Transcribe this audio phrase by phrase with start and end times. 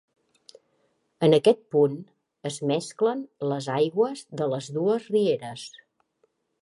[1.27, 1.99] En aquest punt,
[2.51, 3.21] es mesclen
[3.53, 5.69] les aigües de les dues rieres.